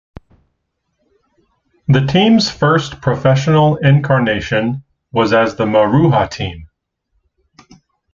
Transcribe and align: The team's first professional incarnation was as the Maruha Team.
The 1.87 2.07
team's 2.07 2.49
first 2.49 3.01
professional 3.01 3.75
incarnation 3.75 4.83
was 5.11 5.31
as 5.31 5.55
the 5.57 5.65
Maruha 5.65 6.27
Team. 6.27 6.67